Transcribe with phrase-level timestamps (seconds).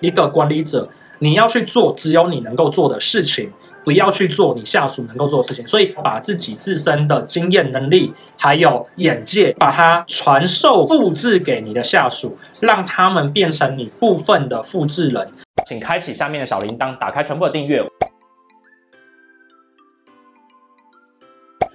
[0.00, 3.50] 一个管理者，你要去做只有你能够做的事情，
[3.84, 5.66] 不要去做你下属能够做的事情。
[5.66, 12.30] 所以，把自己自身的经验、能力还有眼界，把它传授、复制给你的下属，
[12.60, 15.28] 让他们变成你部分的复制人。
[15.66, 17.84] 请开启下面的小铃铛，打开全部的订阅。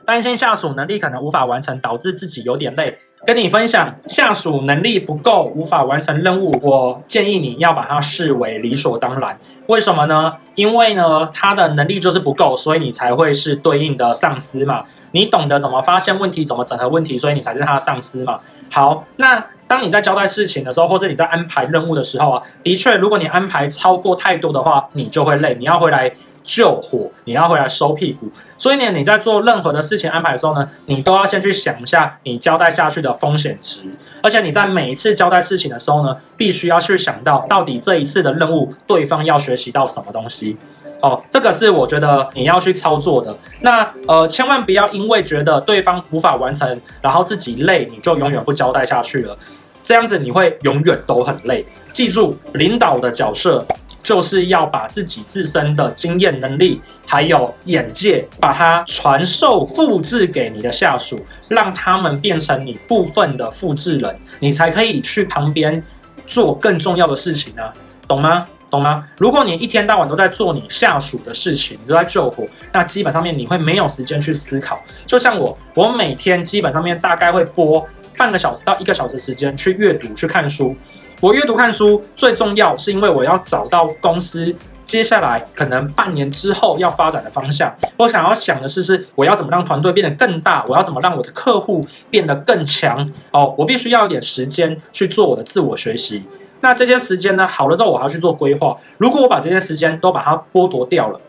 [0.05, 2.97] 担心下属能力可能无法完成，导致自己有点累。
[3.25, 9.39] 跟你分享，下属能力不够，无法完成任务，我建议你要把它视为理所当然。
[9.67, 10.33] 为什么呢？
[10.55, 14.83] 因为呢，他的能力就是不够，所以你才会是对应的上司嘛。
[15.11, 18.37] 你懂得怎么发现问题，怎么整合问题，所以你才是他的上司嘛。
[18.69, 26.11] 好，那当你在交代事情的时候，或者你在安排任务的时候啊，的确，如果你安排超过太多的话，你就会累，你要回来。
[26.43, 28.29] 救火，你要回来收屁股。
[28.57, 33.81] 所以呢，你在做任何的事情安排的时候呢，你都要先去想一下你交代下去的风险值。
[34.21, 40.57] 而且你在每一次交代事情的时候呢，必须要去想到到底这一次的任务对方要学习到什么东西。
[41.01, 43.35] 哦，这个是我觉得你要去操作的。
[43.61, 49.37] 那呃，千万不要因为觉得对方无法完成，然后自己累，你就永远不交代下去了。
[49.83, 51.65] 这样子你会永远都很累。
[51.91, 53.65] 记住，领导的角色。
[54.03, 65.81] 就是要把自己自身的经验、能力还有眼界，把它传授、复制给你的下属，让他们变成你部分的复制人，你才可以去旁边
[66.27, 67.63] 做更重要的事情呢，
[68.07, 68.45] 懂吗？
[68.69, 69.07] 懂吗？
[69.17, 74.83] 如果你一天到晚都在做你下属的事情，你都在救火，那基本上面你会没有时间去思考。
[75.05, 80.75] 就像我，我每天基本上面大概会播半个小时到一个小时时间去阅读、去看书。
[81.23, 84.53] 我阅读看书最重要，是因为我要找到公司
[84.85, 87.73] 接下来可能半年之后要发展的方向。
[87.95, 93.09] 我想要想的是，是我要怎么让团队变得更大，我要怎么让我的客户变得更强。
[93.31, 96.25] 哦，我必须要一点时间去做我的自我学习。
[96.61, 98.75] 那这些时间呢，好了之后，我还要去做规划。
[98.97, 101.21] 如果我把这些时间都把它剥夺掉了，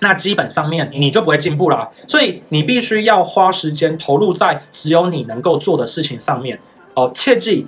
[0.00, 1.88] 那基本上面你就不会进步了。
[2.06, 6.60] 所以你必须要花时间投入在只有你能够做的事情上面。
[6.92, 7.66] 哦，切记。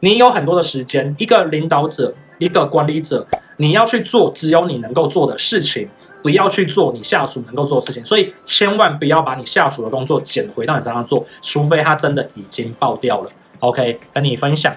[0.00, 3.26] 你有很多的时间，一个领导者，一个管理者，
[3.56, 5.88] 你要去做只有你能够做的事情，
[6.22, 8.04] 不要去做你下属能够做的事情。
[8.04, 13.30] 所以千万不要把你下属的工作捡回到你身上做，除非他真的已经爆掉了。
[13.60, 14.74] OK，跟你分享。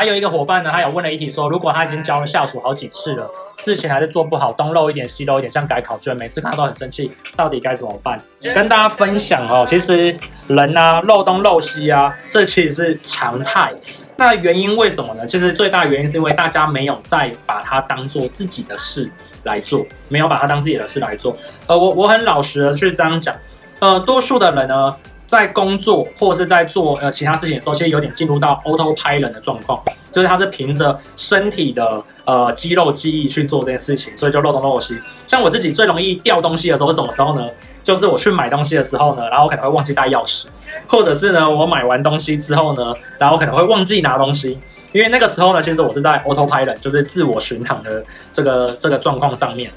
[0.00, 8.18] 还有一个伙伴呢，他有问了一题说，如果他已经教了下属好几次了，事情还是做不好，东漏一点西漏一点，像改考卷，每次看到都很生气，到底该怎么办？
[8.54, 10.16] 跟大家分享哦，其实
[10.48, 13.74] 人啊，漏东漏西啊，这其实是常态。
[14.16, 15.26] 那原因为什么呢？
[15.26, 19.12] 其实最大原因是因为大家没有再把它当做自己的事
[19.42, 21.36] 来做，没有把它当自己的事来做。
[21.66, 23.36] 呃，我我很老实的去这样讲，
[23.80, 24.96] 呃，多数的人呢。
[25.30, 29.80] 在工作或是在做呃其他事情的时候，其实有点进入到 autopilot 的状况，
[30.10, 35.00] 就是他是凭着身体的呃肌肉记忆去做这件事情，所以就漏东漏西。
[35.28, 37.46] 像我自己最容易掉东西的时候是什么时候呢？
[37.80, 40.46] 就是我去买东西的时候呢，然后我可能会忘记带钥匙，
[40.88, 44.58] 或者是呢我买完东西之后呢，然后可能会忘记拿东西，
[44.90, 49.70] 因为那个时候呢，其实我是在 autopilot，就是自我巡航的这个这个状况上面。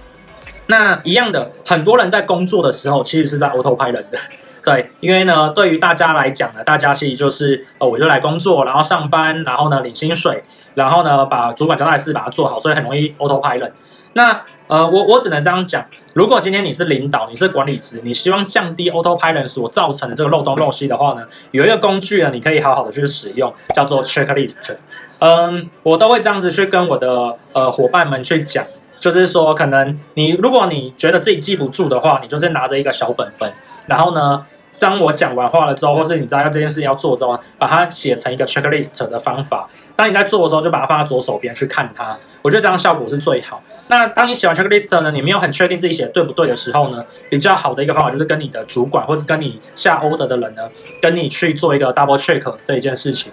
[0.66, 4.18] 那一样的，很多人在工作的时候其实是在 autopilot 的。
[4.64, 10.42] 对，因为呢，对于大家来讲呢，大家其实就是，呃，我就来工作，然后上班，然后呢领薪水，
[10.74, 13.72] 然后呢把主管交代的事把它做好，所以很容易 autopilot。
[14.14, 24.78] 那呃，我我只能这样讲，如果今天你是领导，你是管理职，你希望降低 autopilot 所造成的这个漏洞漏西的话呢，有一个工具呢，你可以好好的去使用，叫做 checklist。
[25.20, 28.66] 嗯，我都会这样子去跟我的呃伙伴们去讲，
[28.98, 33.52] 就是说，可能你如果你觉得自己记不住的话，你就是拿着一个小本本，
[33.88, 34.46] 然后呢。
[34.80, 39.70] 当我讲完话了之后，或是你知道这件事情要做之后，把它写成一个 checklist 的方法。
[39.96, 42.18] 当你在做的时候，就把它放在左手边去看它。
[42.42, 43.62] 我觉得这样效果是最好。
[43.88, 50.70] 那当你写完 checklist 呢，你没有很确定自己写的对不对的时候呢，比较好的一个方法就是跟你的主管或者跟你下 order 的人呢，
[51.02, 53.32] 跟你去做一个 double check 这一件事情。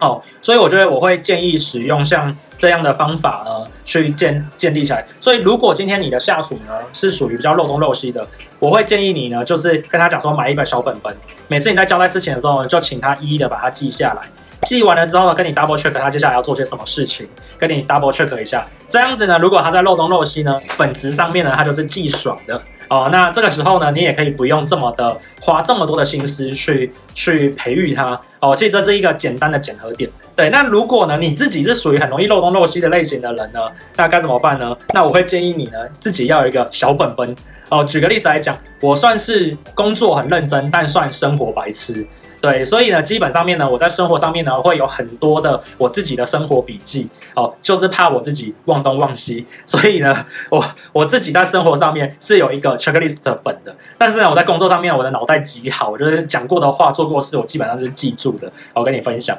[0.00, 5.06] 哦，所以我觉得我会建议使用像这样的方法呢，去建建立起来。
[5.20, 8.26] 所以如果今天你的下属呢是属于比较漏东漏西的，
[8.58, 11.16] 我会建议你呢，就是跟他讲说买一本小本本，
[11.48, 14.22] 每次你在交代事情的时候呢，就请他一一的把它记下来。
[14.62, 17.28] 记完了之后呢，跟你 double check 他接下来要做些什么事情，
[17.58, 18.66] 跟你 double check 一下。
[18.88, 22.60] 这样子呢，如果他在漏东漏西呢，本质上面呢，他就是记爽的。
[22.88, 28.20] 哦，那这个时候呢，你也可以不用这么的花这么多的心思去去培育它。
[28.40, 30.08] 哦，其实这是一个简单的检核点。
[30.36, 33.60] 对，那如果呢，你自己是属于很容易漏东漏西的类型的人呢，
[33.96, 34.76] 那该怎么办呢？
[34.94, 37.34] 那我会建议你呢，自己要有一个小本本。
[37.68, 42.06] 哦，举个例子来讲，我算是工作很认真，但算生活白痴。
[42.46, 50.14] 对，所以呢，基本上面呢，我在生活上面呢，会有很多的我自己的生活笔记，哦，就是怕我自己忘东忘西，所以呢，
[50.48, 59.36] 我我自己在生活上面是有一个 checklist 本的，但是呢，我在工作上面，我的脑袋极好，我就是讲过的话、做过事，我基本上是记住的，我跟你分享。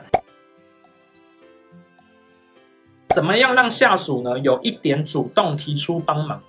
[3.15, 6.41] 怎么样让下属呢有一点主动提出帮忙？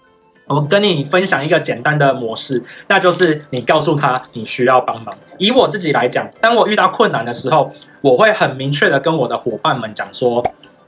[0.49, 5.15] 我跟你分享一个简单的模式，那就是你告诉他你需要帮忙。
[5.37, 10.43] 以我自己来讲，当我遇到困难的时候，我会很明确的跟我的伙伴们讲说：“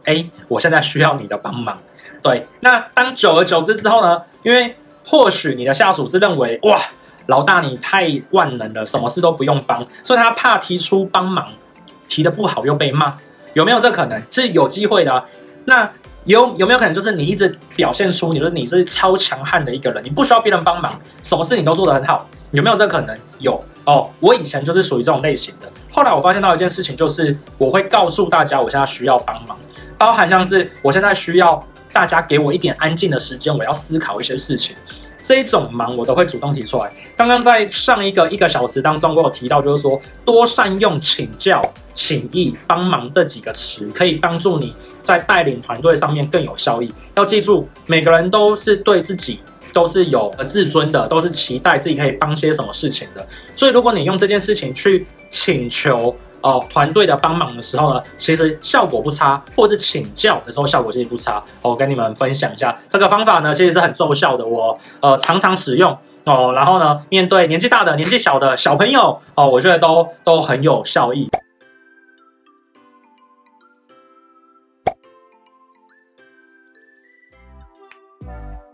[0.04, 1.78] 哎，我现在需要你的帮忙。”
[2.22, 4.74] 对，那当久而久之之后呢，因为
[5.04, 6.80] 或许你的下属是认为哇，
[7.26, 11.46] 老大你太万能了，什么事都不用帮，所以他怕提出帮忙，
[12.08, 13.12] 提得不好又被骂，
[13.52, 14.22] 有没有这可能？
[14.30, 15.24] 是有机会的。
[15.66, 15.90] 那。
[16.30, 20.92] 有有没有可能就是你一直表现出你说你是超强悍的一个人，你不需要别人帮忙，
[21.24, 22.24] 什么事你都做得很好？
[22.52, 23.18] 有没有这可能？
[23.40, 25.68] 有哦，我以前就是属于这种类型的。
[25.90, 29.58] 后来我发现到一件事情，就是我会告诉大家我现在需要帮忙，
[29.98, 34.76] 包含像是我现在需要大家给我一点安静的时间，我要思考一些事情。
[35.22, 36.90] 这一种忙我都会主动提出来。
[37.16, 41.60] 刚刚在上一个一个小时当中，我有提到，就是说多善用请教、
[41.92, 46.92] 请益、帮忙这几个词，可以帮助你在带领团队上面更有效益。
[47.14, 49.40] 要记住，每个人都是对自己
[49.72, 53.26] 都是有自尊的，都是期待自己可以帮些什么事情的。
[53.52, 56.14] 所以，如果你用这件事情去请求。
[56.42, 61.44] 哦，团队的帮忙的时候呢，其实效果不差，或者是请教的时候效果其实不差。
[61.60, 64.46] 我跟你们分享一下这个方法呢，其实是很奏效的。
[64.46, 65.94] 我呃常常使用
[66.24, 71.28] 哦，然后呢，面对年纪大的、年纪小的小朋友哦，我觉得都都很有效益。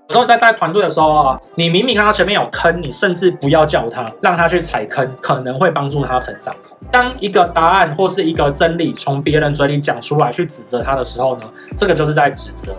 [0.08, 6.54] 有时候在带团队的时候啊，你明明看到前面有坑，你甚至不要叫他，让他去踩坑，可能会帮助他成长。
[6.92, 11.42] 当一个答案或是一个真理从别人嘴里讲出来去指责他的时候呢，
[11.76, 12.72] 这个就是在指责。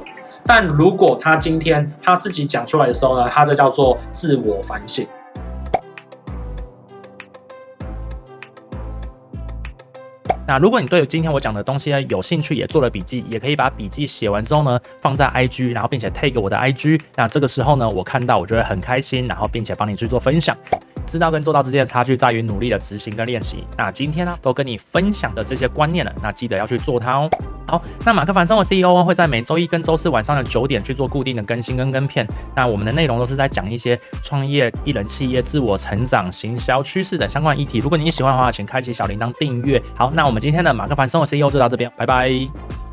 [0.45, 5.06] 但如果他今天他自己讲出来的时候呢，他这叫做自我反省。
[10.47, 17.01] 那如果你对今天我讲的东西呢有兴趣，也做了笔记，也可以把笔记写完之后呢放在 IG，然后并且 tag 我的 IG。
[17.15, 20.55] 那这个时候呢，我看到我就会很开心，然后并且帮你去做分享。
[21.07, 23.63] 知道跟做到之间的差距在于努力的执行跟练习。
[23.77, 27.30] 那今天呢，都跟你分享的这些观念了，那记得要去做它哦。
[27.65, 32.27] 好，那马克凡生活 CEO 会在每周一跟周四晚上的九点去做固定的更新跟跟片。
[32.56, 37.80] 那我们的内容都是在讲一些创业、一人企业、自我成长、行销趋势等相关议题。
[37.80, 39.81] 如果你喜欢的话，请开启小铃铛订阅。
[39.95, 42.86] 好，那我们今天的马克凡生活 CEO 就到这边，拜拜。